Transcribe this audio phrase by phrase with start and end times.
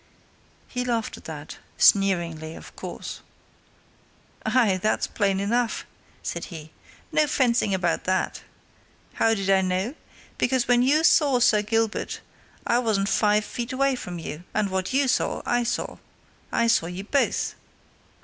[0.67, 3.21] He laughed at that sneeringly, of course.
[4.47, 5.85] "Aye, that's plain enough,"
[6.23, 6.71] said he.
[7.11, 8.41] "No fencing about that!
[9.13, 9.93] How did I know?
[10.39, 12.19] Because when you saw Sir Gilbert
[12.65, 15.97] I wasn't five feet away from you, and what you saw, I saw.
[16.51, 17.53] I saw you both!"